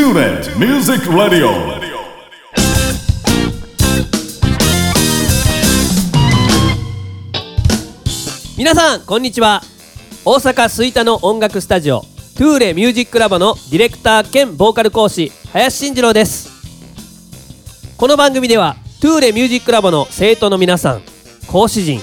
[0.00, 1.50] TuneIn Music Radio.
[8.56, 9.60] 皆さんこんにちは
[10.24, 16.48] 大阪吹田の音楽スタジオトゥーレミュージックラボのディレクター兼ボーカル講師林慎次郎です
[17.98, 21.02] この番組ではトゥーレミュージックラボの生徒の皆さん
[21.46, 22.00] 講師陣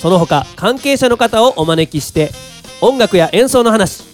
[0.00, 2.30] その他関係者の方をお招きして
[2.80, 4.13] 音楽や演奏の話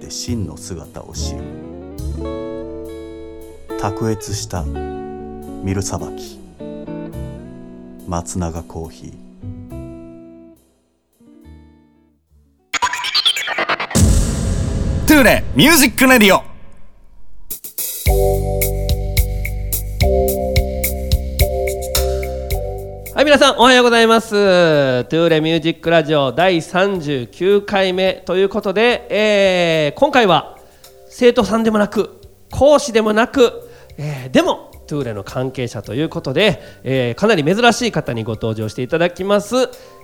[0.11, 1.41] 真の姿を知る。
[3.79, 6.39] 卓越したミルさばき
[8.07, 9.11] 松永コーヒー。
[15.07, 16.50] トゥーレミュージックレディオ。
[23.31, 24.31] 皆さんおはようございます。
[24.31, 30.59] トゥーレミュージックラジオ第39回目ということで、えー今回は
[31.07, 39.55] 生徒さんでもなく講師でもなく、えーでもトゥーレの関係者ということで、えーかなり珍しい方にご登場していただきます、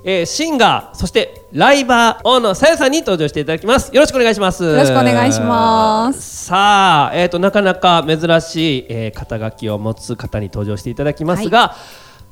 [0.06, 3.94] えーシンガーそしてライバー大野さやさんに登場していただきます。
[3.94, 4.64] よろしくお願いします。
[4.64, 6.46] よろしくお願いします。
[6.46, 11.76] さあ、えー、となかなか珍しい、えー肩書きを持つ方に登場していただきますが、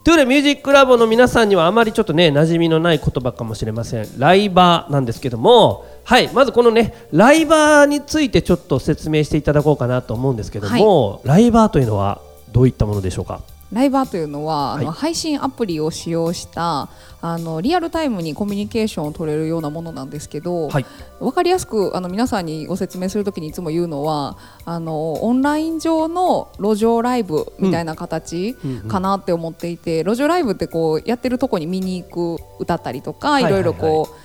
[0.06, 4.20] トゥーレミュージックラボの皆さんにはあまりちょっとね馴染みのない言葉かもしれません。
[4.20, 13.42] ライバーなんですけどもはいまずこのねライバーについてちょっと説明していただこうかなと思うんですけども、ライバーというのはどういったものでしょうか？
[13.74, 14.96] ライバーというのは、あのはい。
[14.96, 16.88] 配信アプリを使用した
[17.28, 20.86] あのリアルタイムにコミュニケーションを取れるようなものなんですけど、はい。
[21.20, 28.56] 分かりやすくあの皆さんにご説明するときにいつも言うのはあのオンライン上の路上ライブみたいな形
[28.88, 34.16] かなって思っていて、路上ライブってこうやってるとこに見に行く歌ったりとか、いろいろこう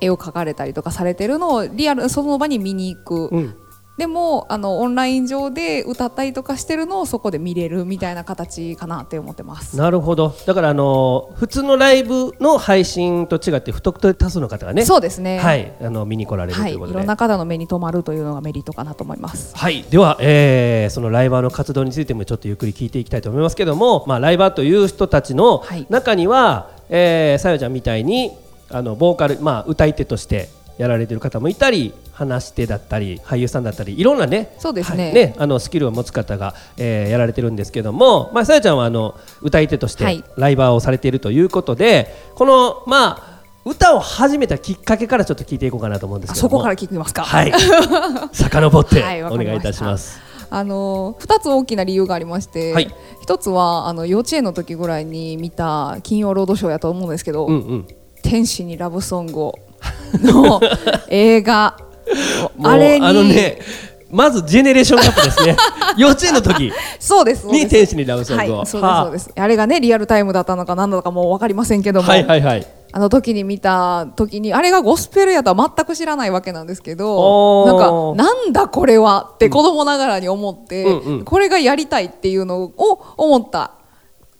[0.00, 3.67] 絵を描かれたりとかされてるのをリアルその場に見に行く。
[3.98, 9.76] うんでもあのオンライン上で歌ったりとかしてるのをそこで見れるみたいな形かなって思ってます。
[9.76, 15.40] なるほどだからあの普通のライブの配信と違って不特定多数の方がねそうですね。
[15.40, 19.56] はいあの見に来られるとはい、いいうことで、ろんな方の目に留まるというのがメリットかなと思います。
[19.56, 28.30] はい、では、えーそのライバーの活動についてもちょっとゆっくり聞いていきたいと思いますけども、まあ、ライバーという人たちのはい中には、えーさよちゃんみたいに
[28.70, 30.48] あのボーカル、まあ、歌い手として
[30.78, 35.12] やられてる方もいたり話し手だったり俳優さんだったりいろんなねそうですね。
[35.12, 40.24] はいあのスキルを持つ方が、えーやられてるんですけども、まあ、さよちゃんはあの歌い手としてはい。
[40.36, 47.24] ライバーをされているということで、このまあ歌を始めたきっかけからちょっと聞いていこうかなと思うんですけどそこから聞きますか？
[47.24, 47.52] はい。
[48.32, 50.20] 遡ってお願いいたします。
[50.50, 52.94] あの二つ大きな理由がありまして、はい。
[53.20, 57.86] 一つはあの幼稚園の時ぐらいに見た金曜ロードショーやと思うんですけど、うんうん。
[58.22, 59.58] 天使にラブソングを
[60.14, 60.60] の
[61.08, 61.76] 映画。
[62.62, 63.06] あれに。
[63.06, 63.58] あのね
[64.10, 65.56] まずジェネレーションギャップですね。
[65.96, 66.72] 幼稚園の時。
[66.98, 69.04] そうですに天使にラブソングを、はい、そうですはあ。
[69.04, 69.30] そうです。
[69.36, 72.66] あれがねリアルタイムだったのか何なのかもう分かりませんけども、はいはいはい。
[72.90, 78.14] あの時に見た時にあれがゴスペルやとは全く知らないわけなんですけおどー。
[78.14, 81.24] なんかなんだこれはって子供ながらに思って、うんうん。
[81.24, 83.72] これがやりたいっていうのを思った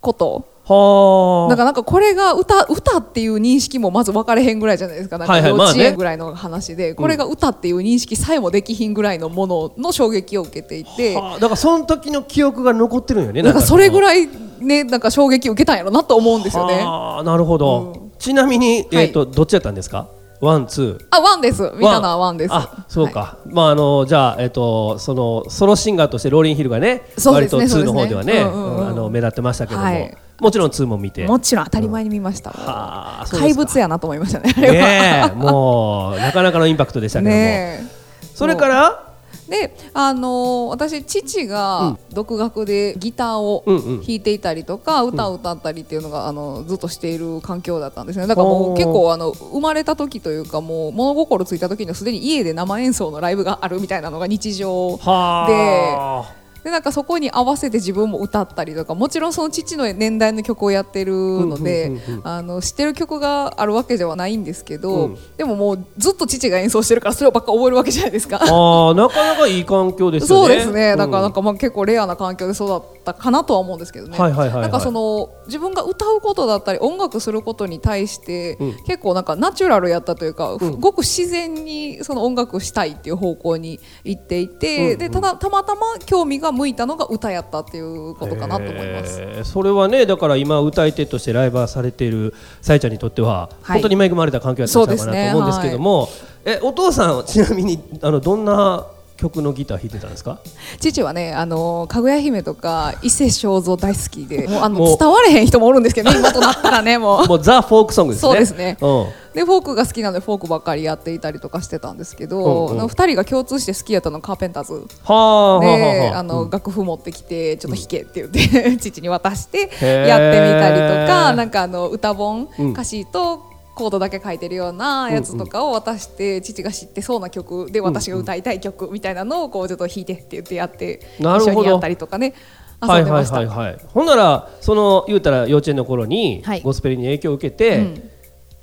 [0.01, 1.49] ことはあ。
[1.49, 5.17] だからなんかこれが歌歌っていう認識もまず分かれへんぐらいじゃないですか。
[5.17, 11.15] なんか幼稚園ぐらいの話で、これが歌っていう認識さえもできひんぐらいのものの衝撃を受けていて。
[11.15, 11.39] はあ。
[11.39, 14.27] だからその時の記憶が残ってるんよねなんかそれぐらいい
[14.59, 16.81] ねなんか衝撃を受けたんやろなと思うんですよね。
[16.85, 20.09] ああなるほど、ちなみに、えーとどっちやったんですか？
[20.41, 21.05] ワンツー。
[21.11, 21.63] あワンです。
[21.75, 22.53] 見たのはワンです。
[22.53, 28.41] あそうか、はまああのじゃあえっ、とそのソロシンガーとしてローリンヒルがねそうですね割と2の方ではねね。
[28.41, 28.77] うんうん。
[28.77, 31.23] うんあの目立ってましたけども、はいもちろん2も見て。
[31.23, 31.27] い。
[31.27, 32.51] もちろん当たり前に見ました。
[32.51, 33.25] うですか。
[33.39, 34.53] 怪物やなと思いましたね。
[34.53, 37.87] ねえもうなかなかのインパクトでしたけども、ね
[38.35, 39.05] それから？
[39.05, 39.09] え
[39.49, 48.27] であのー私父が独学でギターを弾いていたりとか、歌を歌ったりっていうのがあのずっとしている環境だったんですね。
[48.27, 56.38] だからもう結構あの生まれた時というかもう物心ついた時にはすでに家で生演奏のライブがあるみたいなのが日常はあ
[56.69, 61.91] でなんかそこに合わせて自分も歌ったりとかもちろんその父の年代の曲をやってるので、
[62.23, 65.17] あの知ってる曲があるわけではないんですけど、うん。
[65.35, 68.37] でももうずっと父が演奏してるからそれをばっか覚えるわけじゃないですか。
[68.37, 70.47] ああなかなかいい環境ですよね。
[70.47, 74.17] そうですね、だからなんか、かまあ結構レアな環境で育ったかなとは思うんですけどね。
[74.17, 78.83] なんかその自分が歌うことだったり音楽することに対して、うん。
[78.85, 80.79] 結構なんかナチュラルやったというか、うん。
[80.79, 89.21] ごく自然にその音楽したいっていう方向に行っていて、でただたまたま興味が向いたのが歌やったっていうことかなと思います。
[89.21, 93.81] へーそれはねだから今歌い手としてライバーされているさえちゃんにとっては、はい。
[93.81, 96.09] 本当に恵まれた環境だったんちゃうかなと思うんですけども、
[96.45, 98.85] えお父さんちなみにあのどんな
[99.19, 100.39] 曲のギター弾いてたんですか？
[100.79, 107.27] 父はね、あのかぐや姫とか伊勢正蔵大好きで、もうあの伝われへん人もおるんですけどね、今となったらねもう。
[107.29, 108.29] もうザ・フォークソングですね。
[108.29, 108.77] そうですね。
[108.81, 109.05] うん。
[109.33, 112.85] でフォークが好きなのでフォークばっかりやっていたりとかしてたんですけど、うんうん。
[112.85, 114.85] 2人が共通して好きやったのがカーペンターズ。
[115.03, 116.49] はあの、うん。
[116.49, 122.71] 楽譜持ってきてちょっと弾けって言って、 父に渡してやってみたりとかなんかあの歌本、うん。
[122.71, 123.48] 歌詞と
[123.79, 131.51] コードだけ書いてるようなやつとかを渡して、父が知ってそうな曲で私が歌いたい曲みたいなのをこうちょっと弾いてって言ってやってなるほど。
[131.53, 132.33] 一緒にやったりとかね。
[132.81, 133.25] はいはい。
[133.25, 133.77] はいはい。
[133.87, 136.61] ほんならその言うたら幼稚園の頃にはい。
[136.61, 138.09] ゴスペルに影響を受けて、うん。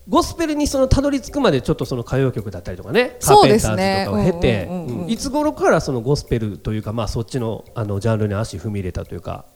[0.06, 3.16] ゴスペルにそのたどり着くまでちょっとその歌謡曲だったりとかね。
[3.22, 5.10] カーペンターズとかを経てうんうんうんうんうん。
[5.10, 9.46] いつ頃からそのゴスペルというかまあそっちのあのジャンルに足踏み入れたというか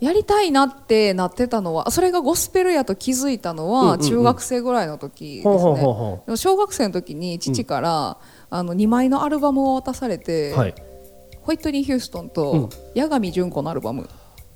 [0.00, 6.36] やりたいなってなってたのはそれがゴスペルやと気づいたのは中学生ぐらいの時ですね。
[6.36, 8.18] 小学生の時に父から、
[8.50, 10.74] あの2枚のアルバムを渡されて、うはい。
[11.42, 12.30] ホイットニー・ヒューストンうん。
[12.30, 14.08] と八神純子のアルバム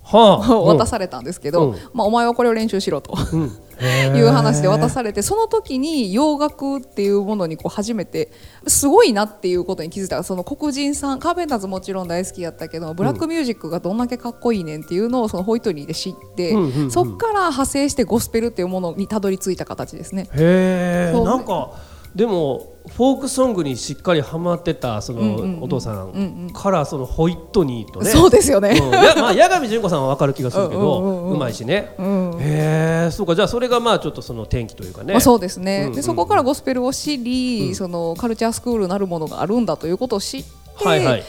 [0.66, 1.76] 渡されたんですけど、うん。
[1.92, 3.14] まあ、お前はこれを練習しろと
[4.16, 8.30] いう話で渡されてその時に洋楽っていうものにこう初めて
[8.66, 10.22] すごいなっていうことに気づいた。
[10.22, 20.28] その黒人さんカーペンターズもちろん大好きやったけどブラックミュージックがどんだけかっこいいねんっていうのをそのホイットニーで知って、うんうんうんそっから派生してゴスペルっていうものにたどり着いた形ですね。
[20.32, 21.24] へえそう。
[21.24, 21.70] なんか
[22.18, 28.10] でもフォークソングにしっかりハマってたそのお父さうんからそのホイットニーとね。
[28.10, 28.90] そうですよね、うん。
[28.90, 31.94] やまあ八神純子さんは分かる気がするけどうまいしね。
[31.96, 32.36] うん。
[32.40, 35.12] へえそうかじゃあそれがまあちょっとその転機というかね。
[35.12, 35.94] まあ、そうですね、うんうんうん。
[35.94, 37.74] でそこからゴスペルを知り、うん。
[37.76, 41.24] そのカルチャースクールなるものがあるんだということを知って、はいはい。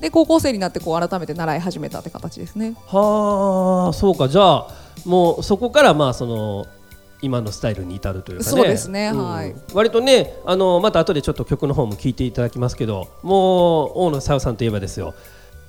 [0.00, 2.76] で高校生になってこう改めて習い始めたって形ですね。
[2.86, 4.28] はあそうか。
[4.28, 4.68] じゃあ
[5.04, 6.66] もうそこからまあその
[7.20, 8.50] 今のスタイルに至るというかね。
[8.50, 9.54] そうですねはい。
[9.74, 15.14] 割とねあのまた後でちょっと曲の方も聞いていただきますけどもう大野さよさんといえばですよ。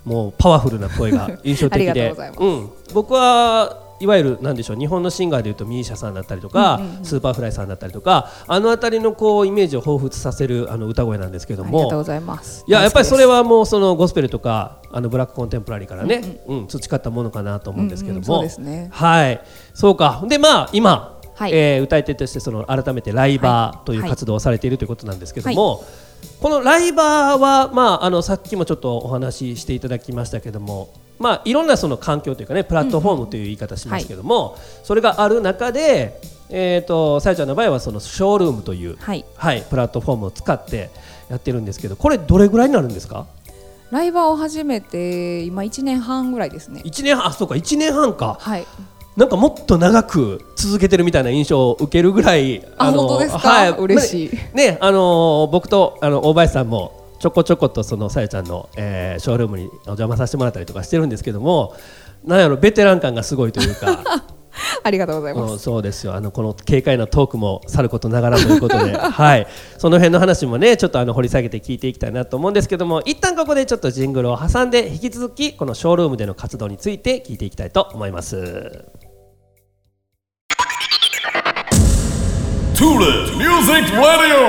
[0.06, 2.16] もうパワフルな声が 印象的で。
[2.40, 7.06] うん、僕はいわゆるなんでしょう日本のシンガーでいうとミーシャさんだったりとか、うんうんうん。
[7.06, 11.80] スーパーフライさんだったりとかあの辺りのこうイメージを彷彿させるあの歌声なんですけども。
[11.80, 12.64] ありがとうございます。
[12.66, 18.26] いややっぱりそれははもうそのゴスペルとかあのブラックコンテンポラリーからね、うん培ったものかなと思うんですけども、うんうん。
[18.26, 18.90] そうですね。
[18.92, 19.42] はい。
[19.74, 20.24] そうか。
[20.28, 21.54] でまあ今、はい。
[21.54, 25.86] えー歌い手としてその改めてライバーというはい活動をされているということなんですけども、
[26.42, 36.20] このライバーはまああのさっきもちょっとお話ししていただきましたけどもまあいろんなその環境というかねプラットフォームという言い方しますけども、それがある中で
[36.52, 39.24] えー、とさやちゃんの場合はそのショールームという、はい。
[39.36, 40.90] はい、プラットフォームを使って
[41.30, 43.28] やってるんですけどこれどれぐらいになるんですか？
[43.92, 46.82] ライバーを始めて今1年半ぐらいですね。
[46.84, 48.38] 一年半あそうか1年半か。
[48.40, 48.66] はい。
[49.20, 53.72] なんかもっと長く続けてるみたいな印象を受けるぐらいあ本当ですか？
[53.72, 54.56] 嬉しい。
[54.56, 61.76] ねあのー僕とあの大林さんもちょこちょことそのさやちゃんの、えーショールームにお邪魔させてもらったりとかしてるんですけども
[62.24, 64.00] なんやろベテラン感がすごいというか。
[64.84, 65.64] ありがとうございまうんす。
[65.64, 66.16] そうですよ。
[66.16, 69.48] あのこの軽快なトークもさることながらということで、 はい、
[69.78, 78.86] その辺の話もねちょっとあの掘り下げて聞いていきたいなと思うんですけども一旦ここでちょっとジングルを挟んで引き続きこのショールームでの活動について聞いていきたいと思います。
[82.80, 84.40] Tulip Music Radio.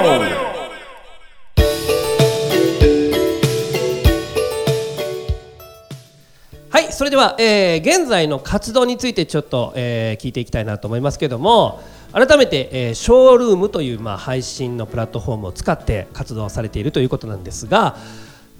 [6.71, 11.81] はいそれでは、えー現在の活動についてちょっと、えー聞いていきたいなと思いますけども
[12.13, 17.97] 改めて、えーショールームという、まあ、配信のプラットフォームを使って活動されているということなんですが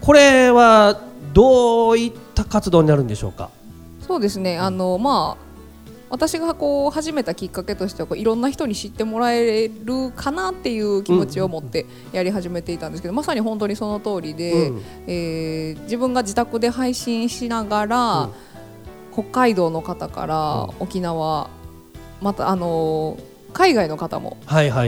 [0.01, 1.01] これは
[1.33, 3.51] どういった活動になるんでしょうか？
[4.01, 4.59] そうですね。
[4.59, 5.50] あのまあ
[6.11, 14.83] 私がこう始めたきっかけとしてはこういろんな人に知ってもらえるかなっていう気持ちを持ってやり始めていたんですけど、まさに本当にその通りで、うん。
[15.07, 18.31] えー自分が自宅で配信しながら、うん。
[19.13, 21.49] 北海道の方から沖縄
[22.21, 23.17] またあの
[23.53, 24.37] 海外の方も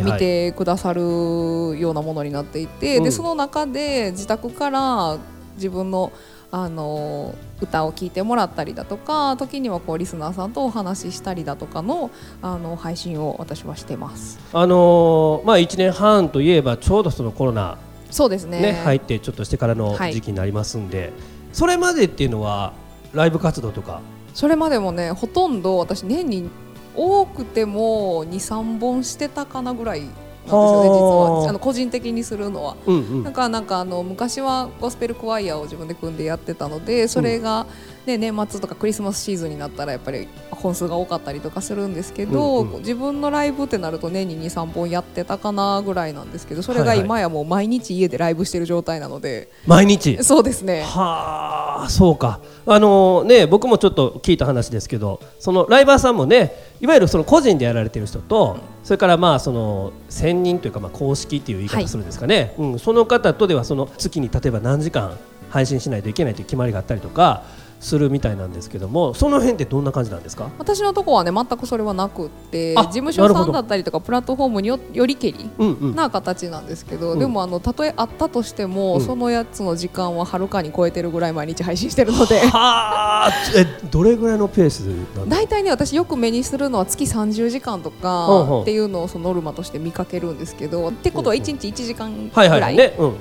[0.04, 3.04] 見てくださるようなものになっていて、うん。
[3.04, 5.18] でその中で自宅から
[5.54, 6.12] 自分の
[6.54, 12.10] あの歌を聴いてもらったりだとか時にはこうリスナーさんとお話ししたりだとかの
[12.42, 14.38] あの配信を私はしてます。
[14.52, 17.78] あのーまあ1年半といえばちょうどそのコロナ
[18.10, 18.60] そうですね。
[18.60, 20.12] ね入ってちょっとしてからのはい。
[20.12, 21.12] 時期になりますんで、
[21.54, 22.74] それまでっていうのは
[23.14, 24.02] ライブ活動とか？
[24.34, 26.50] それまでもねほとんど私年に
[26.94, 30.02] 多くても23本してたかなぐらい
[30.46, 31.40] 実はあ。
[31.42, 31.48] は。
[31.48, 32.76] あの個人的にするのは。
[32.86, 33.22] うんうん。
[33.24, 37.66] なんかなんかあの昔はゴスペルクワイヤーを自分で組んでやってたのでそれが、
[38.06, 50.22] ね年末とかクリスマスシーズンになったらやっぱり本数が多かったりとかするんですけど、うんうん自分のライブってなると年に23本やってたかなぐらいなんですけどそれがはいはい今やもう毎日家でライブしてる状態なので、毎日？
[50.24, 50.82] そうですね。
[50.82, 52.40] はあそうか。
[52.66, 65.16] あのね僕もちょっと聞いた話ですけどそのライバーさんもねいわゆるその個人でやられてる人と、それからまあその専任というかまあ公式っていう言いはい方するんですかね、うん、その方とではその月に例えば何時間
[65.50, 67.42] 配信しないといけないという決まりがあったりとか
[67.82, 70.48] するみたいなんですけどもその辺ってどんな感じなんですか？
[70.58, 75.94] 私のとこはね全くそれはなくってあ事務所さんだったりとかプラットフォームによよりけりうんうん。
[75.96, 77.18] な形なんですけど、うん。
[77.18, 82.38] でもあのたとえあったとしても、うんそのやつの時間ははるかに超えてるぐらい毎日配信してるので。
[82.46, 83.30] はあ。
[83.56, 84.80] えどれぐらいのペース
[85.18, 92.76] なん大体ね私よく目にするのは月30時間とかっていうのをそのノルマとして見かけるんですけどってことは1日1時間ぐはいらい、はい。
[92.76, 93.16] ね、うん、1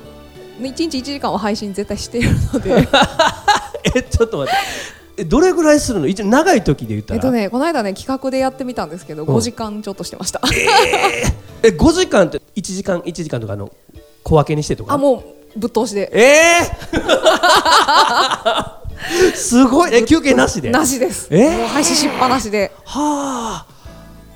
[0.61, 2.87] 日1時間は配信絶対しているので
[3.83, 4.59] え ちょっと待って。
[5.17, 6.07] えどれぐらいするの？
[6.07, 7.15] 一応長い時で言ったら。
[7.17, 9.27] えっとねこの間ね企画でやってみたんですけどん。
[9.27, 10.41] 5時間ちょっとしてました、
[11.63, 13.71] え5時間って1時間1時間とかの
[14.23, 14.93] 小分けにしてとか？
[14.93, 15.23] あも
[15.55, 16.09] うぶっ通しで。
[16.13, 19.95] えー、 すごい。
[19.95, 20.69] え休憩なしで？
[20.69, 21.57] なしです、えー。
[21.57, 22.71] もう配信しっぱなしで。
[22.85, 23.70] はあ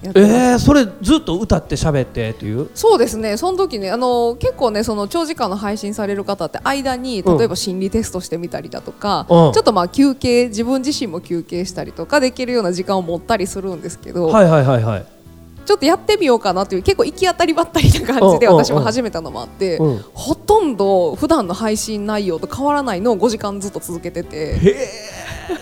[0.05, 0.33] やってます。
[0.33, 2.69] えー、それずっと歌って喋ってという？
[2.73, 7.37] そうですね、その時ね、あの結構ね、その長時間の配信される方って間に、うん。
[7.37, 9.53] 例えば心理テストしてみたりだとか、うん。
[9.53, 15.05] ちょっとまあ休憩、自分自身も休憩したりとかできるような時間を持ったりするんですけど、はいはいはいはい。
[15.65, 19.97] ちょっとやってみようかなという結構行き当たりばったりな感じで私も始めたのもあって、うん。
[20.13, 24.35] ほとんど普段の配信内容と変わらないのを5時間ずっと続けてて。
[24.35, 24.87] へえ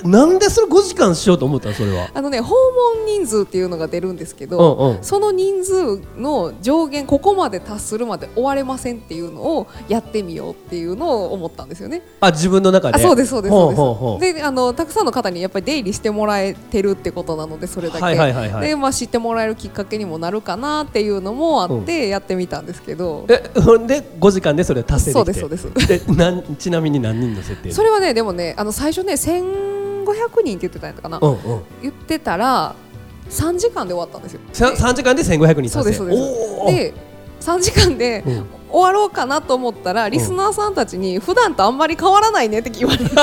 [0.03, 2.09] なんでそれ5時間しようと思ったのそれは？
[2.13, 2.55] あのね訪
[2.95, 5.03] 問人数っていうのが出るんですけど、うんうん。
[5.03, 12.01] その人数の上限ここまで達するまで終われませんっていうのをやってみようっていうのを思ったんですよね。
[12.19, 12.95] あ自分の中で？
[12.95, 14.09] あそうですそうですそうですほうほう。
[14.11, 18.67] ほうであのたくさんの方にやっぱり出入りしてもらえてるってことなのでそれだけ、はいはいはいはい。
[18.67, 25.39] でまあ知ってもらえるきっかけにもなるかなっていうのもあってやってみたんですけど、えほんで5時間でそれを達成できて？
[25.39, 26.07] そうですそうです。
[26.07, 29.17] でなんちなみに何人の設定それはねでもねあの最初ね
[30.03, 31.63] 1500人って言ってたんやったかな、うんうん。
[31.81, 32.75] 言ってたら
[33.29, 34.41] 3時間で終わったんですよ。
[34.51, 36.21] さで3時間で1500人そうですそうです。
[36.67, 36.93] で
[37.41, 38.45] 3時間でうん。
[38.73, 43.05] 終わろうかなと思ったらリスナーさんたちに普段とあんまり変わらないねって言われて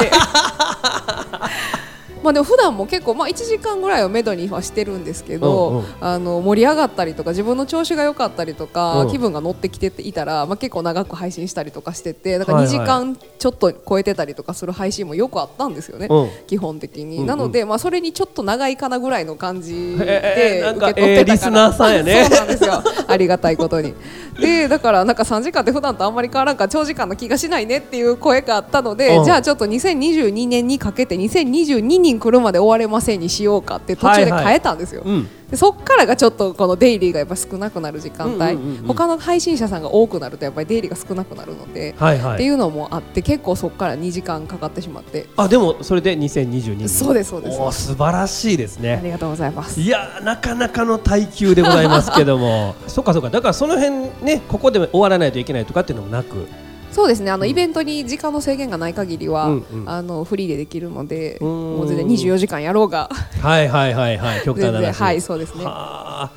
[2.22, 5.84] まあでも普段も結構まあ1時間ぐらいをめどにはしてるんですけど、うんうん。
[6.00, 9.10] あの盛り上がったりとか自分の調子が良かったりとか、うん。
[9.10, 16.30] 気分が乗ってきていたら、まあ、結構長く配信したりとかしててだから2時間ちょっと超えてたりとかする配信もよくあったんですよね、うん。
[16.46, 17.26] 基本的に、うんうん。
[17.26, 22.24] なので、まあ、それにちょっと長いかなぐらいの感じで受け取ってたから、えーリスナーさんやね。
[22.30, 22.82] そうなんですよ。
[23.06, 23.94] ありがたいことに。
[24.40, 29.24] でだからなんか3時間って普段とあんまり変わらんから長時間の気がしないねっていう声があったので、うん。
[29.24, 35.28] じゃあちょっと2022年にかけて2022人来るまで終われませんにしようかって途中で変えたんですよ、うん。
[35.50, 38.86] でそっからがちょっとこのデイリーがやっぱ少なくなる時間帯、うんうんうんうん。
[38.86, 42.34] 他の配信者さんが多くなるとやっぱりデイリーが少なくなるので、はいはい。
[42.34, 45.26] っていうのもあって結構そこから2時間かかってしまって。
[45.36, 47.88] あでもそれで2022年そうですそうです。
[47.88, 49.80] 素晴らしいですあねりがとうございます。
[49.80, 56.46] いやーなかなかの耐久でございますけどもそっかそっかだからその辺ねここで終わらないといけないとかっていうのもなく
[56.92, 57.30] そうですね。
[57.30, 59.88] あの、イベントに時間の制限がない限りは、うんうん。
[59.88, 63.08] あのフリーでできるのでもう全然24時間やろうが。
[63.42, 64.42] はいはいはいはい。
[64.44, 65.64] 極端な話全然はいそうですね。
[65.64, 66.30] はあ。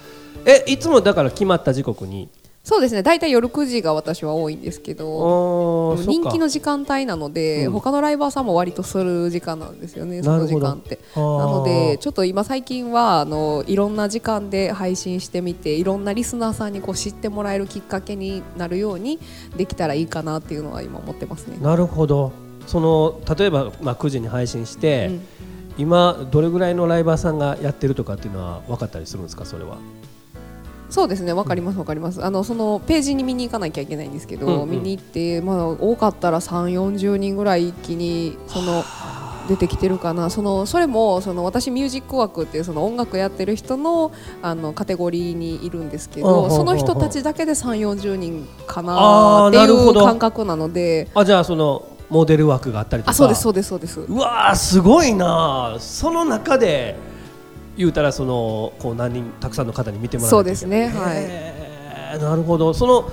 [0.45, 2.29] えいつもだから決まった時刻に
[2.63, 3.03] そうですね。
[3.03, 7.71] 大体夜9時が私は多いんですけど人気のそ時間帯なので、うん。
[7.73, 10.99] 他のライバーさんも割とする時間なんですよねその時間って。
[11.13, 19.19] なのでちょっと今最近はあのいろんな時間で配信してみていろんなリスナーさんにこう知ってもらえるきっかけになるように
[19.57, 21.57] できたらいいかなっていうのは今思ってますね。
[21.61, 22.31] なるほど。
[22.65, 25.21] その例えば、まあ、9時に配信して、うん。
[25.77, 29.77] 今どれぐらいのライバーさんがやってるとかっていうのは分かったりするんですかそれは？
[30.93, 32.23] そうですねわかりますわかります。
[32.23, 34.69] あのそのページに見に行かなきゃいけないんですけど、うんうん。
[34.69, 38.83] 見に行って、まあ、多かったら3 4 0人ぐらい一気にその
[39.47, 40.29] 出てきてるかな。
[40.29, 44.11] そのそれもその私ミュージック枠っていうその音楽やってる人の
[44.43, 51.09] あのカテゴリーにいるんですけどその人たちだけで3 4 0人かあなーっていう感覚なので。
[51.15, 53.11] あじゃあそのモデル枠があったりとか。
[53.13, 53.99] あそうですそうですそうです。
[53.99, 56.95] うわーすごいなその中で
[57.77, 60.87] 言うたらそのこう何人たくさんの方に見てもらそうですね。
[60.89, 61.25] はい
[62.11, 62.19] はい。
[62.19, 62.73] なるほど。
[62.73, 63.11] その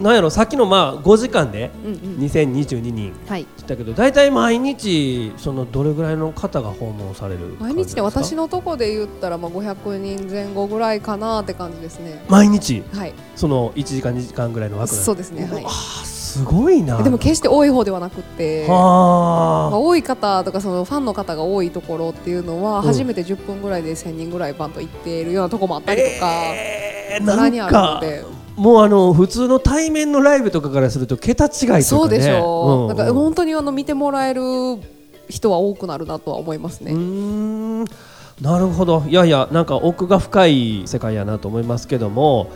[0.00, 2.00] なんやろさっきのまあ5時間でうんうん。
[2.18, 3.14] 2022人。
[3.26, 3.46] はい。
[3.66, 12.22] だけど大体毎日そのどれぐらいの方が訪問される毎日ね私ののとこで言ったらまあ500人前後ぐらいかなって感じですね。
[12.28, 12.82] 毎日？
[12.92, 13.14] はい。
[13.36, 15.46] その1時間2時間ぐらいの枠そうですね。
[15.46, 15.64] はい。
[15.64, 17.02] あーすごいな。
[17.02, 22.86] でも決して多い方ではなくってまあ、は多い方とかそのファンの方が多いところっていうのは、うん。
[22.86, 28.46] 初めて10分ぐらいで1000人ぐらいバンと行っているようなとこもあったりとか、えーざらにあるので。
[28.56, 31.82] もうあの普通の対面のライブとかからすると桁違いね。
[31.82, 32.96] そうでしょう、ん。
[32.96, 34.40] なんか本当にあの見てもらえる
[35.28, 36.92] 人は多くなるなとは思いますね。
[36.92, 37.84] うーん。
[38.40, 39.04] なるほど。
[39.08, 42.50] いやいやなんか奥が深い世界やなと思いますけども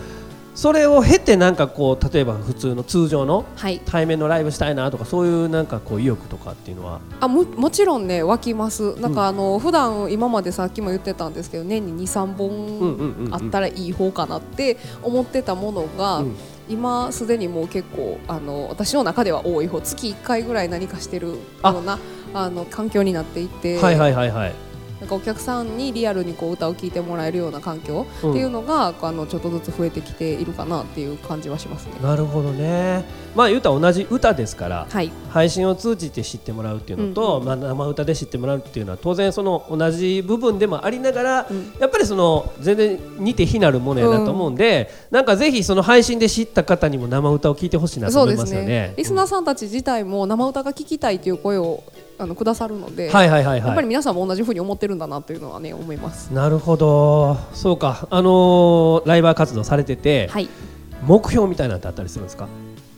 [0.61, 7.01] それを経てなんかこう例えば普通の通常のはい、対面のライブしたいなとかそういうなんかこう意欲とかっていうのは？
[7.19, 8.95] あももちろんね湧きます。
[9.01, 13.31] なんかあの、普段今までさっきも言ってたんですけど年に23うんうんうんうん。
[13.31, 16.37] 本あったらいい方かなって思ってたものが、うん。
[16.69, 19.81] 今すでにもう結構あの私の中では多い方。
[19.81, 21.99] 月1回ぐらい何かしてるような
[22.35, 24.70] あの環境になっていて、はいはいはいはい
[25.01, 31.95] なんかお客さんにリアルにこう歌を聴いてもらえるような環境うんっていうのが、あのちょっとずつ増えてきているかなっていう感じはしますね。
[32.03, 33.05] なるほどね。
[33.35, 41.73] まあ言うたら同じ歌ですからはい、配信を通じて知ってもらうっていうのと、うんまあ、生歌で知ってもらうっていうのは当然その同じ部分でもありながら、うん。
[41.79, 48.93] やっぱりその全然似て非なるものやなと思うんで、なんかぜひその配信で知った方にも生歌を聞いてほしいなと思いますすよね。
[48.97, 51.83] リスナーさんたち自体も生歌が聴きたいという声を
[52.21, 53.83] あのくださるので、はいはいはいやっぱはい。
[53.83, 56.33] り皆さんも同じふうに思ってるんだなというのはね思います。
[56.33, 57.37] なるほど。
[57.55, 58.07] そうか。
[58.11, 60.49] あのーライバー活動されてて、はい。
[61.07, 62.47] 目標みたいなのってあったりするんですか？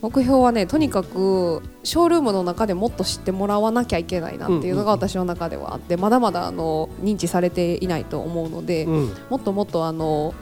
[0.00, 9.12] 目標はねとにかくショールームの中でもっと知ってもらわなきゃいけないなっていうのが私の中ではあってまだまだあの認知されていないと思うので、うん。
[9.30, 10.34] もっともっとあの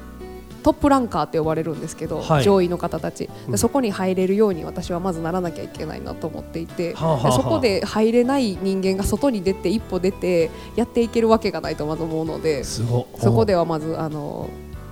[0.62, 2.44] トップランカーって呼ばれるんですけど、はい。
[2.44, 3.58] 上位の方たち、でうん。
[3.58, 14.48] そこに入れるように私はまずならなきゃいけないなと思っていて、はあはあそこで入れない人間が外に出て一歩出てやっていけるわけがないとまず思うのでそこではまずあの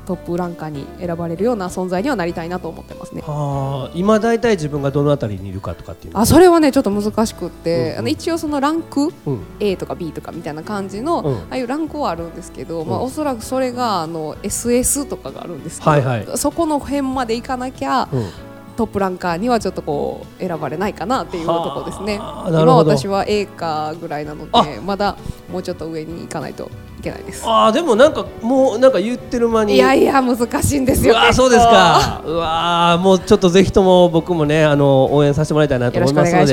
[0.08, 3.20] トップランカーに選ばれるような存在にはなりたいなと思ってますね。
[3.20, 7.98] はあ今大体自分がどのあたりにいるかとかっていうのあそれはねちょっと難しくって、うんうん。
[7.98, 9.44] あの一応そのランクうん。
[9.60, 11.36] A とか B とかみたいな感じの、うん。
[11.36, 13.04] ああいうランクはあるんですけど、まあ、うん。
[13.04, 16.26] おそらくそれがあの SS とかがあるんですけど、はいはい。
[16.38, 18.30] そこの辺まで行かなきゃうん。
[18.78, 22.18] トップランカーにはちょっとこう選ばれないかなっていうところですね。
[22.18, 22.92] はあなるほど。
[22.92, 24.64] 今私は A かぐらいなのあ。
[24.64, 25.16] でまだ
[25.52, 27.46] もうちょっと上に行かないといけないです。
[27.46, 31.24] ああでもなんかもうなんか言ってる間にいやいや難しいんですうよ結構。
[31.26, 32.22] わーそうですか。
[32.24, 36.44] うわーもうちょっとぜひとも僕もねあの応援させてもらいたいなと思いますの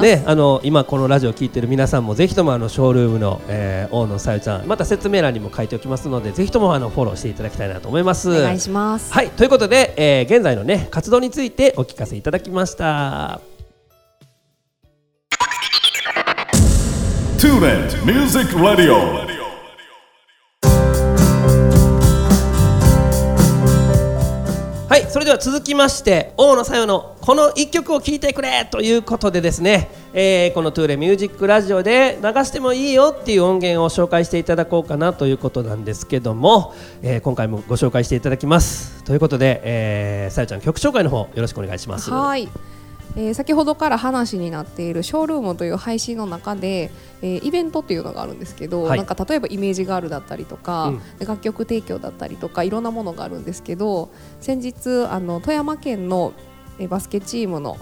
[0.00, 8.30] で、ねあの今このラジオを聞いてる皆さんもぜひともあのショールームの、えー、大野さゆちゃんまた説明欄にも書いておきますのでぜひともあのフォローしていただきたいなと思います。
[8.30, 9.12] お願いします。
[9.12, 13.40] はいということで、えー、現在のね活動についてお聞かせいただきました。
[17.38, 19.33] TuneIn Music Radio
[24.94, 39.02] はいそれでは続きまして大野さよのこの1曲を聴いてくれということでですね、えーこのトゥーレミュージックラジオで流してもいいよっていう音源を紹介していただこうかなということなんですけども、えー今回もご紹介していただきます。
[39.02, 42.12] ということで、えー、さよちゃん曲紹介の方よろしくお願いします。
[42.12, 42.48] はい、
[43.16, 46.90] えー先ほどから話になっているショールームという配信の中で、
[47.22, 48.98] えーイベントっていうのがあるんですけど、はい。
[48.98, 51.00] なんか例えばイメージガールだったりとか、うん。
[51.18, 56.32] で楽曲提供だったりとかいろんなものがあるんですけど先日あの富山県の、
[56.78, 57.78] えーバスケチームの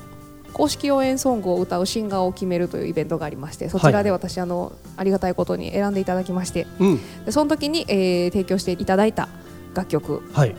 [0.52, 7.24] 公式応援ソングを歌うシンガーを決めるというイベントがありましてそちらで私、あのありがたいことに選んでいただきましてうん。
[7.24, 9.30] でその時に、えー提供していただいた
[9.74, 10.22] 楽曲。
[10.34, 10.54] はい。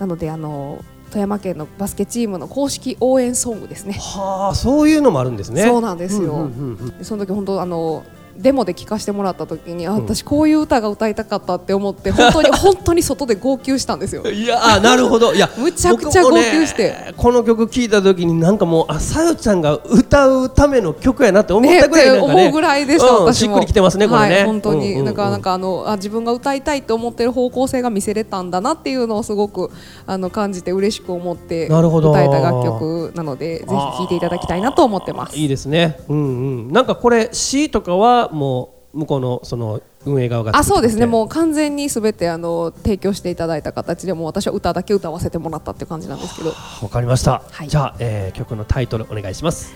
[0.00, 3.94] なのであの富山県のバスケチームの公式応援ソングですね。
[3.94, 6.32] はあそういうのもあるんですねそうなんですよ。
[6.32, 8.04] うんうんうんうんでその時本当あの
[8.38, 10.04] デモで聴かせてもらった時にあうん。
[10.04, 14.22] 私こういう歌が歌いたかったって思って 本当に本当に外で号泣したんですよ。
[14.30, 15.34] いやあなるほど。
[15.34, 16.84] いや むちゃくちゃ号泣して。
[16.84, 22.18] ねこの曲聴いた時になんかもうあさよちゃんが歌うための曲やなって思っねたぐらいね。
[22.18, 23.56] 思うぐらいでした、うん私も。
[23.56, 25.04] しっくりきてますねこれね、はい、本当に、うんうんうん。
[25.06, 29.70] だからなんかあのあ自分が歌いたいと思ってる方向性が見せれたんだなっていうのをすごく
[30.06, 32.10] あの感じて嬉しく思ってなるほど。
[32.10, 35.36] 歌えた楽曲なのでぜひ聴いていただきたいなと思ってます。
[35.36, 35.98] いいですね。
[36.08, 36.72] うんうん。
[36.72, 41.06] なんかこれ詩とかはもう向こうのその運営側があそうですね。
[41.06, 46.52] もう完全にすべてあの提供していただいた形でもう私は歌だけ歌わせてもらったっていう感じなんですけど。
[46.82, 49.74] わかりました、はい、じゃあ、えー、曲のタイトルお願いします。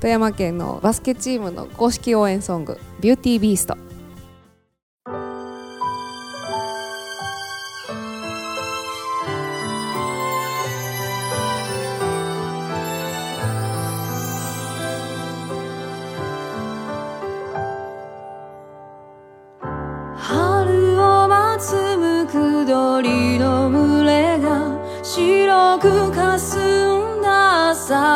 [0.00, 3.76] 富山県のバスケチームの公式応援ソング「ビューティービースト」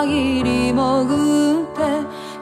[0.00, 1.82] 限り潜って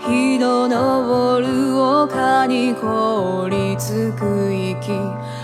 [0.07, 4.93] 日の昇る丘に凍りつく息。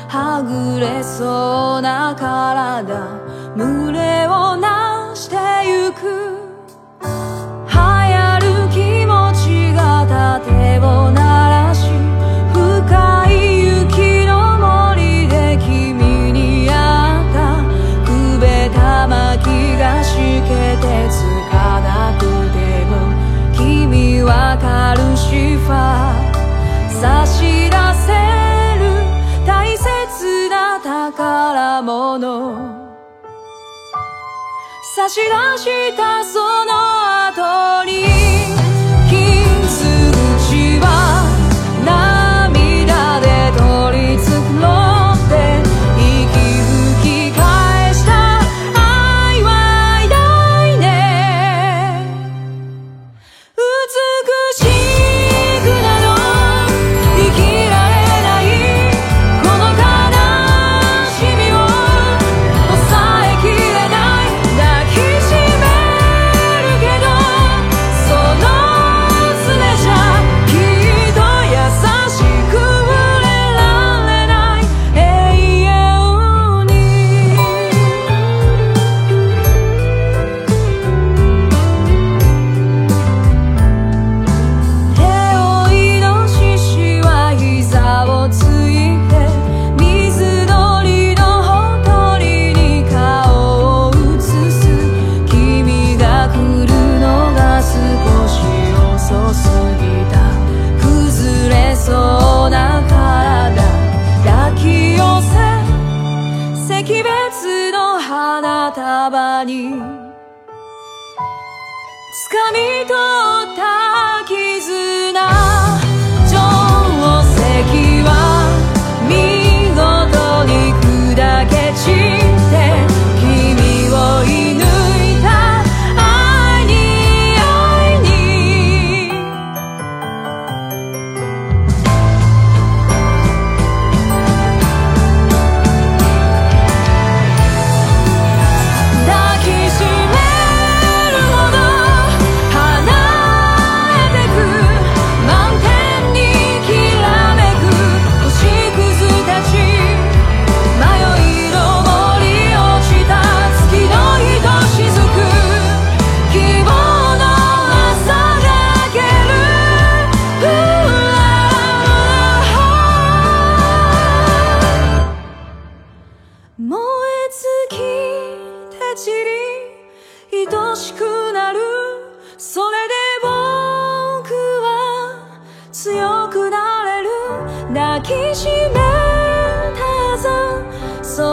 [0.08, 3.18] はぐれそうな体。
[34.96, 35.22] 差し出
[35.58, 38.23] したその後に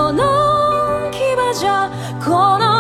[0.10, 1.20] の牙
[1.60, 1.90] じゃ
[2.24, 2.71] この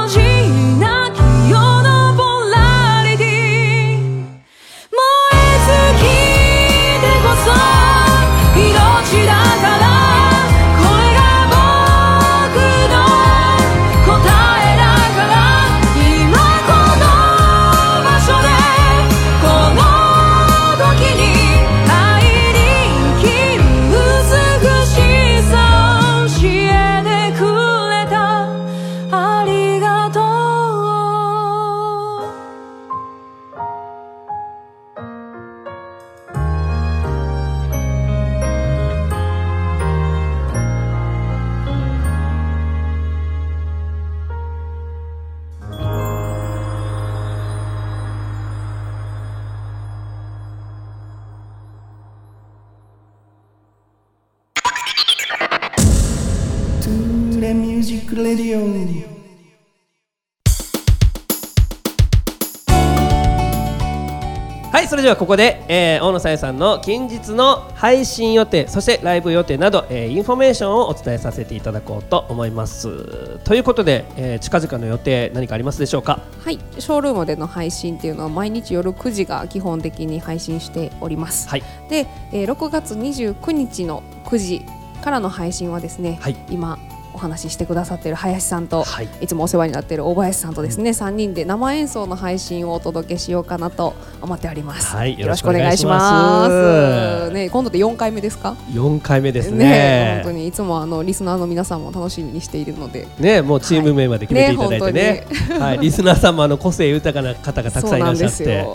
[64.81, 73.37] はいそれではここで、えー、大野さよさんの近日の配信予定そしてライブ予定など、えー、インフォメーションをお伝えさせていただこうと思います。
[73.43, 76.21] ということで、えー、近々の予定何かありますでしょうか？
[76.39, 81.47] はいショールームでの配信っていうのは毎日夜9時が基本的に配信しております。
[81.47, 81.63] はい。
[81.87, 84.65] で、えー、6月29日の9時
[85.03, 86.79] からの配信はですね、はい、今
[87.13, 89.09] お話ししてくださっている林さんと、はい。
[89.21, 94.95] い、つもお世話になっている大林さんとですね、3人で生演奏の配信をお届けしようかなと思っております。
[94.95, 95.19] はい。
[95.19, 95.91] よろしくお願いしま。
[95.91, 97.27] ます。
[97.27, 100.21] すね、今度で4回目ですか？4回目ですね。
[100.23, 103.07] 本当にいつもあのリスナーの皆さんも楽しみにしているので。
[103.19, 104.57] ねもうチーム名まで決めてい。
[104.57, 105.25] ただいてね,、
[105.59, 105.79] はい。
[105.79, 108.65] リスナーさんもあの個性豊かな方がたくさんいらっしゃって。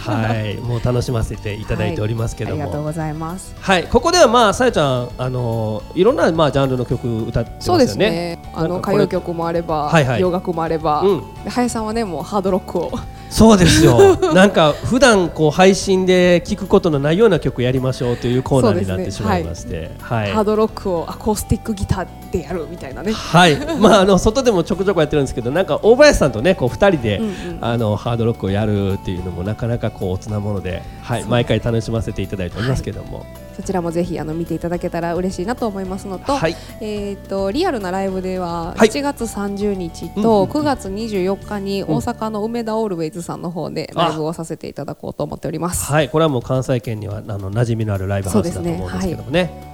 [0.00, 0.56] はい。
[0.56, 3.54] もう楽しませていただいておりますけども、ありがとうございます。
[3.60, 7.50] はい、ここではまあさやちゃんあのいろんなまあジャンルの曲歌って
[7.80, 8.38] ですね。
[8.52, 10.20] あの歌謡曲もあれば、はいはい。
[10.20, 11.44] 洋楽もあれば、うん。
[11.44, 12.90] で林さんはねもうハードロックを。
[13.30, 14.16] そうですよ。
[14.34, 20.32] なんか普段こう配信で聞くことのないような曲やりましょうというコーナーになってしまいまして、はい。
[20.32, 23.12] ハードロックをアコースティックギターでやるみたいなね。
[23.12, 27.58] はい、まああの外でもちょこちょこやってるんですけど、なんか大林さんとねこう二人で、うんうん。
[27.60, 33.24] あのハードロックをやるっていうのもなかなかこうおつなもので、はい、毎回楽しませていただいておりますけども、
[33.60, 38.88] そちらもぜひあの見ていただけたら嬉しいなと思いますのと、はい、えっ、とリアルなライブでははい。
[38.88, 45.92] 7月30日とうん9月24日に大阪の梅田オールウェイズさんの方でライブをさせていただこうと思っております。
[45.92, 49.69] はい、これはもう関西圏にはあの馴染みのあるライブハウスだと思うんですけどもね。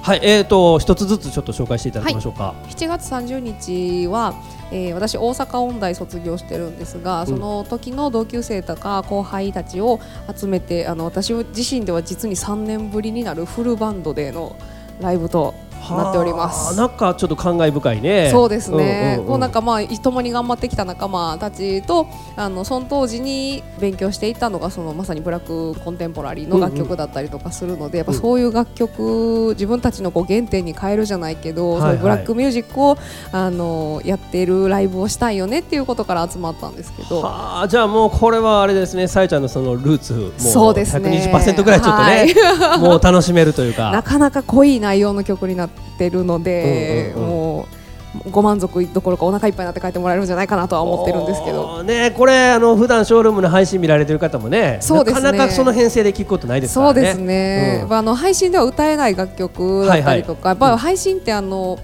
[0.00, 2.54] はい、えーと一つずつちょっと紹介していただきましょうか。
[2.68, 4.34] 7月30日は、
[4.70, 10.00] えー私大阪音大卒業してるんですが、その時の同級生とか後輩たちを
[10.34, 14.56] 集めてあの私自身では実に3年ぶりになるフルバンドでの
[15.00, 15.54] ライブと
[15.90, 16.76] なっておりまはあす。
[16.76, 18.30] なんかちょっと感慨深いね。
[18.30, 32.96] そうですね、んんんこうなんかまあ共に頑張ってきた仲間たちとあのその当時に勉強していたのがそのまさにブラックコンテンポラリーの楽曲だったりとかするので、やっぱそういう楽曲自分たちのこう原点に変えるじゃないけど、ブラックミュージックを
[33.32, 37.22] あのやってるライブをしたいよねっていうことから集まったんですけど。
[37.22, 42.34] はあじゃあもうこれはあれですね、さえちゃんのそのルーツもうそうですね120%ぐらいちょっとね、
[42.78, 43.90] もう楽しめるというか。
[43.92, 47.30] なかなか濃い内容の曲になってるので、うんうんうん。
[47.30, 51.82] もうご満足どころかお腹いっぱいになって帰ってもらえるんじゃないかなとは思ってるんですけど。
[51.82, 55.22] ねこれあの普段ショールームの配信見られてる方もね、そうですね。
[55.22, 56.94] なかなかその編成で聞くことないですからね。
[56.94, 57.92] そうですね、うん。
[57.92, 61.78] あの配信では歌えない楽曲だったりとか、やっぱり配信ってあの、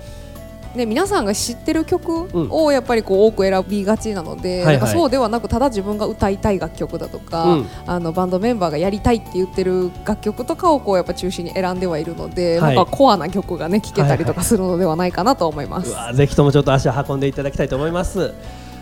[0.74, 15.90] ね、皆さんが知ってる曲をやっぱりこう多く選びがちなので、はいはいなんかそうではなくただ自分が歌いたい楽曲だとか、うんあのバンドメンバーがやりたいって言ってる楽曲とかをこうやっぱ中心に選んではいるので、はいなんかコアな曲がね聴けたりとかするのではないかなと思います。
[15.90, 18.34] うわぜひともちょっと足を運んでいただきたいと思います。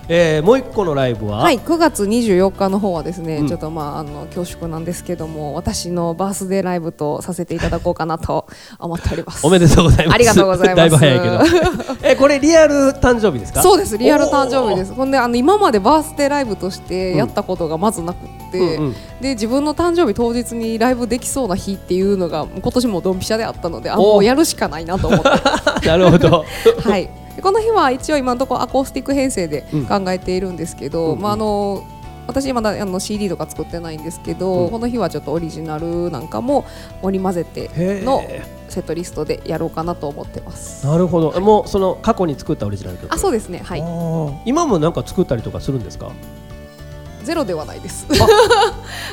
[0.08, 8.46] えー、もう一個のライブは、はい、9月24日の方はですね、うんちょっとまああの恐縮なんですけども私のバースデーライブとさせていただこうかなと
[8.78, 9.46] 思っております。
[9.46, 10.14] おめでとうございます。
[10.14, 11.96] ありがとうございます だいぶ早いけど。
[12.02, 13.62] えこれリアル誕生日ですか？
[13.62, 25.22] そうですリアル誕生日ですほんであの今までバースデーライブとしてやったことがまずなくって、うんうんで自分の誕生日当日にライブできそうな日っていうのが今年もドンピシャであったのであおもうやるしかないなと思っ
[25.80, 26.44] てなるほど。
[26.82, 31.84] はいでこの日は一応今のところアコースティック編成でうん考えているんですけど、うんうんまああの
[32.28, 36.64] 私まだあの CD とか作ってないんですけど、うんこの日はちょっとオリジナルなんかも
[37.02, 37.68] 織り交ぜて
[38.04, 38.22] の
[38.68, 40.86] セットリストでやろうかなと思ってます。
[40.86, 41.38] なるほど。
[41.40, 43.12] もうその過去に作ったオリジナル曲。
[43.12, 43.80] あそうですねはい
[44.48, 46.12] 今もなんか作ったりとかするんですか？
[47.24, 48.06] ゼロではないです。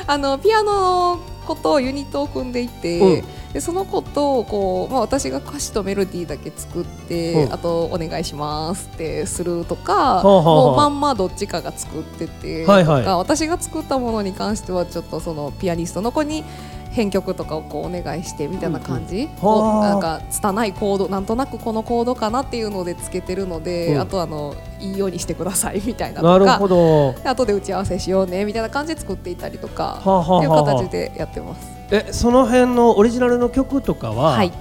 [0.06, 7.52] あ のピアノの子とユニットを組んでいて、うんでその子とこう、まあ、私が歌詞とメロディーだけ作って、うん。
[7.52, 16.44] あとお願いしますってするとか、もうまんまどっちかが作ってて、とか私が作ったものに関してはちょっとそのピアニストの子に
[16.90, 24.00] 編曲とかをこうお願いしてみたいな感じ、うんなんか拙いコードなんとなくこのコードかなっていうのでつけてるので、うん。
[24.00, 27.12] あとあのいいようにしてくださいみたいなとかなるほど。
[27.14, 30.04] で後で打ち合わせしようねみたいな感じで作っていたりとか、っ
[30.40, 31.79] ていう形でやってます。
[31.90, 34.52] えその辺のオリジナルの曲とかは、はい、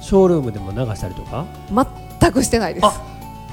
[0.00, 1.46] ショールームでも流したりとか？
[2.20, 2.86] 全くしてないです。
[2.86, 3.00] あ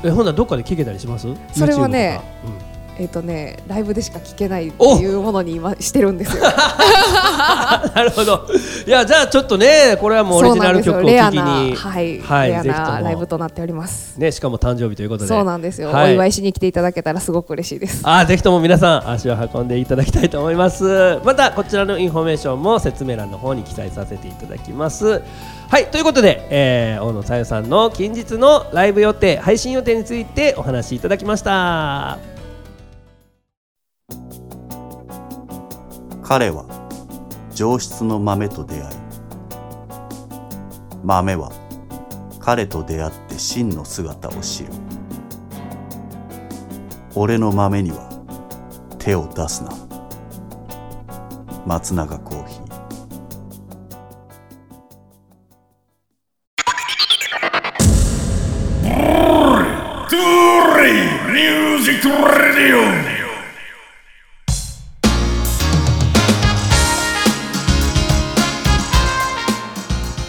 [0.03, 1.27] えほんならどっかで聴けたりします？
[1.53, 2.68] それはねとか
[2.99, 6.43] えっ、とねライブでしか聴けないっていうものに今してるんですよ。
[6.43, 6.47] う
[7.89, 8.45] んなるほど。
[8.85, 14.19] いやじゃあちょっとねこれはもうオリジナル曲を聴きにはい、はいレアなライブとなっております。
[14.19, 15.29] ねしかも誕生日ということで。
[15.29, 18.01] そうなんですよ、はいお祝いしに来ていただけたらすごく嬉しいです。
[18.03, 25.21] あーぜひとも皆さん足を運んでいただきたいと思いますまたこちらのインフォメーションも説明欄の方に記載させていただきます
[25.69, 32.38] はいということで、えー大野さよさんの近日のライブ予定配信予定についてお話しいただきました
[36.23, 36.65] 彼は
[37.53, 38.97] 上質の豆と出会い
[41.03, 41.51] 豆は
[42.39, 44.73] 彼と出会って真の姿を知る。
[47.15, 48.09] 俺の豆には
[48.97, 49.71] 手を出すな。
[51.65, 52.38] 松永コ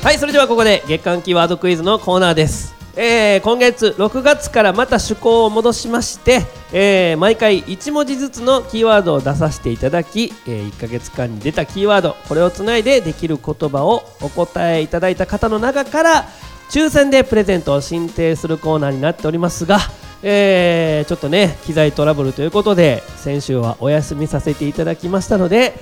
[0.02, 6.40] はいそれではここで月間キーワードクイズのコーナーです、えー今月6月からまた趣向を戻しまして、
[6.72, 16.24] えー毎回1文字ずつのキーワードを出させていただき、え1ヶ月間に出たキーワードこれをつないでできる言葉をお答えいただいた方の中から
[16.70, 19.80] 抽選でプレゼントを申請するコーナーになっておりますが、
[20.22, 25.74] えーちょっとね機材トラブルということで先週はお休みさせていただきましたので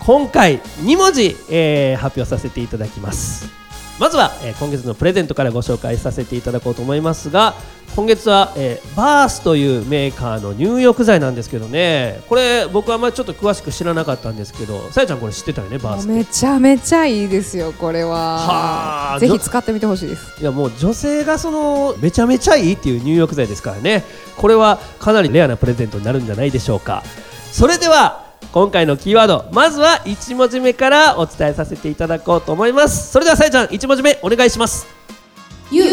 [0.00, 3.48] 今回2文字、えー発表させていただきます。
[3.98, 7.54] まずは、えー今月のプレゼントからご紹介させていただこうと思いますが
[7.96, 12.20] 今月は、えーバースというメーカーの入浴剤なんですけどね。
[12.28, 19.10] これ僕はあんまりちょっと詳しく知らなかったんですけどさやちゃんこれ知ってたよねバースめちゃめちゃいいですよこれは。
[19.10, 20.40] あはぜひ使ってみてほしいです。
[20.40, 24.04] いやもう女性がそのめちゃめちゃいいっていう入浴剤ですからね。
[24.36, 27.02] これはかなりレアなプレゼントになるんじゃないでしょうか。
[27.52, 33.12] それでは今回のキーワードまずは1文字目からお伝えさせていただこうと思います。
[33.12, 34.86] それではさやちゃん1文字目お願いします。
[35.70, 35.84] ゆ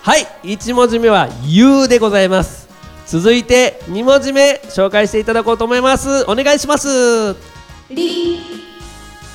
[0.00, 2.68] はい1文字目は「ゆ」でございます。
[3.06, 6.24] 続いて2文字目紹介していただこうと思います。
[6.28, 7.34] お願いします。
[7.90, 8.40] り。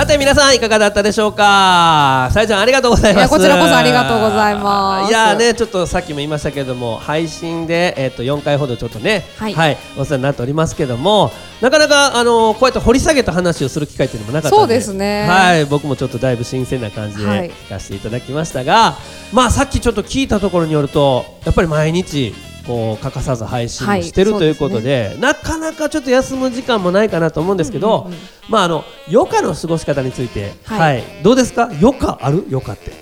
[0.00, 2.30] さて皆さんいかがだったでしょうか？
[2.32, 3.28] さやちゃんありがとうございます。
[3.28, 5.10] こちらこそありがとうございます。
[5.10, 9.76] いやねちょっとさっきも言いましたけども配信で、えっと4回ほどちょっとねはい。
[9.98, 15.26] お世話になっておりますけどもなかなかあのこうやって掘り下げた話をする機会っていうのもなかったそうですね。
[15.28, 17.50] はい僕もちょっとだいぶ新鮮な感じではい。
[17.50, 18.96] 聞かせていただきましたが、
[19.34, 22.32] まあさっきちょっと聞いたところによるとやっぱり毎日
[22.70, 28.18] こう欠かさず配信をしてる、はいということでなかなかちょっと休む時間もないかなと思うんですけど、うんうんうん。
[28.48, 31.64] まああの余暇の過ごし方について、ははいいどうですか？
[31.64, 32.44] 余暇ある？
[32.48, 32.92] 余暇って。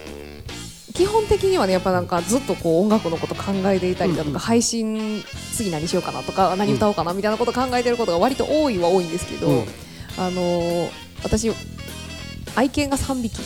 [0.95, 4.39] 基本的にはねやっぱなんかずっとこう音楽のこと考えていたりだとか、うんうん。
[4.39, 9.65] 配信次何しようかなとか何歌おうかなみたいなこと考えてることが割と多いは多いんですけど、うん。
[10.17, 10.89] あのー
[11.23, 11.53] 私
[12.55, 13.43] 愛犬が3匹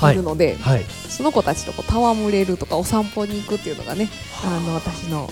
[0.00, 0.14] はい。
[0.14, 0.84] いるので、はい。
[0.84, 4.08] その子たちとこう戯れるとかお散歩に行くっていうのがね
[4.44, 5.28] あの私の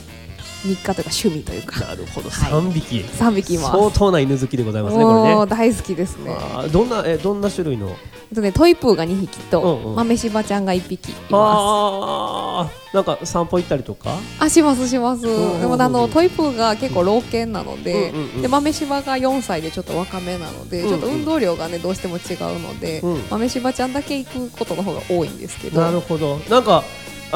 [0.66, 1.80] 日課というか趣味というか。
[1.80, 2.50] なるほど、はい。
[2.50, 2.98] 三匹。
[3.00, 3.70] 3匹います。
[3.70, 5.34] 相当な犬好きでございますねこれね。
[5.34, 6.36] もう大好きですね。
[6.72, 7.88] どんなえどんな種類の？
[7.88, 9.94] えっとねトイプーが2匹と、うんうん。
[9.96, 12.94] 豆柴ちゃんが1匹います。
[12.94, 14.10] なんか散歩行ったりとか？
[14.40, 18.42] あしますします、でもあのトイプーが結構老犬なので,、うんうんうん。
[18.42, 21.00] で豆柴が4歳でちょっと若めなので、うんうん。
[21.00, 23.22] ちょっと運動量がねどうしても違うので、うん。
[23.30, 25.80] 豆柴ちゃんだけ行くことの方が多いんですけど。
[25.80, 26.38] なるほど。
[26.50, 26.82] なんか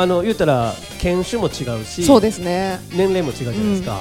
[0.00, 2.80] あの言ったら犬種も違うしそうですね。
[2.92, 4.00] 年齢も違うじゃないですか、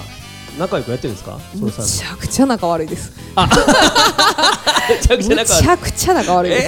[0.57, 1.37] 仲良くやってるんですか？
[1.51, 3.11] そむのさん ちゃくちゃ仲悪いです。
[4.89, 5.63] めちゃくちゃむ仲悪い。
[5.63, 6.65] ちゃくちゃ仲悪いです、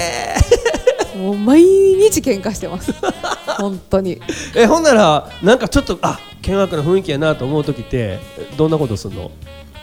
[1.15, 2.93] えもう毎日喧嘩してます。
[3.59, 4.17] 本当に。
[4.17, 4.21] ー、
[4.55, 8.19] えほんならなんかちょっとあ険悪な雰囲気やなと思う時って
[8.57, 9.31] どんなことするの？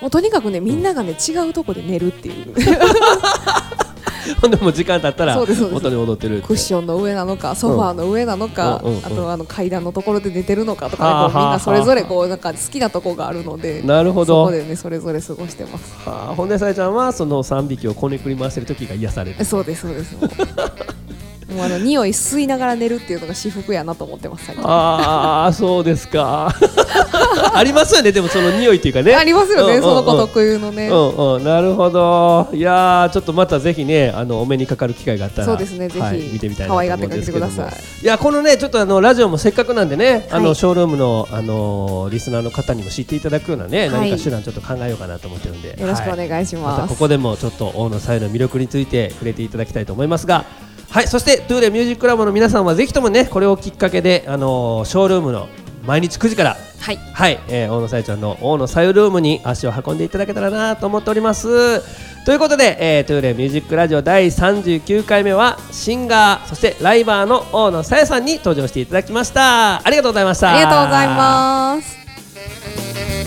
[0.01, 2.55] もうとにかくねみんながね違うとこで寝るっていう
[4.41, 8.99] ほんでもう時間経ったら元に戻ってるクッションの上なのかソファーの上なのか、うん。
[8.99, 14.47] あとあの階段のところで寝てるのかとかね、こうみんなそれぞれこうなんか好きなとこがあるのでなるほど。
[14.47, 15.95] そこでねそれぞれ過ごしてます。
[16.09, 19.45] はあ、ほんでさえちゃんはその3匹をこねくり回してる時が癒される。
[19.45, 20.16] そうですそうです
[21.59, 24.64] もうあの匂い吸いながら寝るっていうのが至福やなと思ってます最近。
[24.64, 26.54] ああそうですか。
[27.52, 29.16] ありますよねでもその匂いっていうかね。
[29.16, 29.82] ありますよね、うんうんうん。
[29.82, 32.48] その子特有のね、うんうん、なるほど。
[32.52, 36.00] いやーちょっとまたぜひねあのお目にかかる機会があったらそうですねぜひ。
[36.00, 37.52] はい、見てみたいなと思うんですけども。
[37.52, 38.06] 可愛がってください。
[38.06, 44.11] やこのねちょっとあのラジオもせっかくなんでね、あのはいショールームのあのリスナーの方にも知っていただくようなね、はい。
[44.11, 45.80] 何か手段ちょっと考えようかなと思ってるんで。
[45.80, 50.44] よろしくおはい願いしまます、たここでもちょっと大野さよの魅力について触れていただきたいと思いますが
[50.91, 55.49] はいそしてトゥーレミュージックラボの皆さんはぜひともねこれをきっかけであのショールームの
[55.84, 56.97] 毎日9時からはい。
[56.97, 61.82] はい、えー大野さよちゃんの大野さよルームに足を運んでいただけたらなと思っております。
[62.24, 69.86] ということで、えー、トゥーレミュージックラジオ第39回目はシンガーそしてライバーの大野さよさんに登場していただきました。
[69.86, 70.53] ありがとうございました。
[70.53, 73.17] ありがとうございます